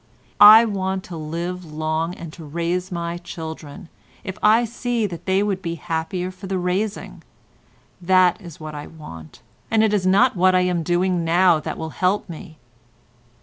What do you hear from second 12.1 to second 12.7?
me.